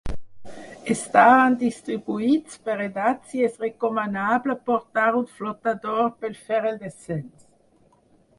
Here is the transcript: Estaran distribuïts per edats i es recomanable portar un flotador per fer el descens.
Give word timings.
Estaran 0.93 1.57
distribuïts 1.63 2.57
per 2.69 2.77
edats 2.85 3.35
i 3.41 3.45
es 3.49 3.59
recomanable 3.67 4.57
portar 4.71 5.07
un 5.21 5.29
flotador 5.37 6.03
per 6.25 6.33
fer 6.49 6.63
el 6.73 6.83
descens. 6.89 7.47